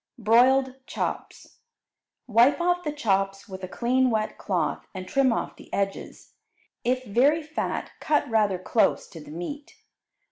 Broiled 0.17 0.77
Chops 0.87 1.59
Wipe 2.25 2.59
off 2.59 2.83
the 2.83 2.91
chops 2.91 3.47
with 3.47 3.63
a 3.63 3.67
clean 3.67 4.09
wet 4.09 4.35
cloth 4.35 4.87
and 4.95 5.07
trim 5.07 5.31
off 5.31 5.57
the 5.57 5.71
edges; 5.71 6.33
if 6.83 7.03
very 7.05 7.43
fat 7.43 7.91
cut 7.99 8.27
rather 8.27 8.57
close 8.57 9.05
to 9.09 9.19
the 9.23 9.29
meat. 9.29 9.75